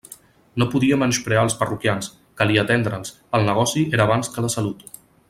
[0.61, 2.09] No podia menysprear els parroquians;
[2.41, 4.83] calia atendre'ls; el negoci era abans que la salut.